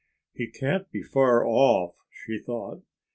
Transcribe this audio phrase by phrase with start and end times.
[0.33, 2.81] "He can't be far off," she thought.